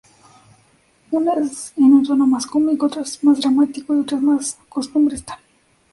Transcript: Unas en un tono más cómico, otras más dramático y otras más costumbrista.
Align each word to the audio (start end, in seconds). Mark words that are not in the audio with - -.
Unas 1.11 1.73
en 1.77 1.93
un 1.93 2.03
tono 2.03 2.25
más 2.25 2.47
cómico, 2.47 2.87
otras 2.87 3.23
más 3.23 3.39
dramático 3.39 3.93
y 3.93 3.99
otras 3.99 4.21
más 4.23 4.57
costumbrista. 4.67 5.39